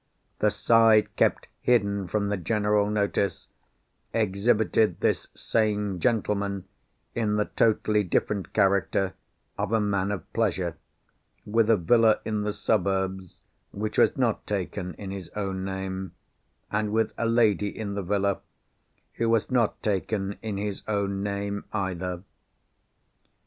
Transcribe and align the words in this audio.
The 0.39 0.49
side 0.49 1.15
kept 1.15 1.47
hidden 1.61 2.07
from 2.07 2.29
the 2.29 2.37
general 2.37 2.89
notice, 2.89 3.47
exhibited 4.15 4.99
this 5.01 5.27
same 5.35 5.99
gentleman 5.99 6.65
in 7.13 7.35
the 7.35 7.45
totally 7.45 8.01
different 8.01 8.51
character 8.51 9.13
of 9.59 9.71
a 9.71 9.79
man 9.79 10.11
of 10.11 10.33
pleasure, 10.33 10.75
with 11.45 11.69
a 11.69 11.77
villa 11.77 12.19
in 12.25 12.41
the 12.41 12.51
suburbs 12.51 13.41
which 13.71 13.99
was 13.99 14.17
not 14.17 14.47
taken 14.47 14.95
in 14.95 15.11
his 15.11 15.29
own 15.35 15.63
name, 15.63 16.13
and 16.71 16.91
with 16.91 17.13
a 17.15 17.27
lady 17.27 17.67
in 17.69 17.93
the 17.93 18.01
villa, 18.01 18.39
who 19.17 19.29
was 19.29 19.51
not 19.51 19.83
taken 19.83 20.35
in 20.41 20.57
his 20.57 20.81
own 20.87 21.21
name, 21.21 21.63
either. 21.73 22.23